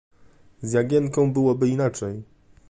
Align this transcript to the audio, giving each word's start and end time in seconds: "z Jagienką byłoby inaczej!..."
"z 0.61 0.71
Jagienką 0.73 1.33
byłoby 1.33 1.67
inaczej!..." 1.67 2.23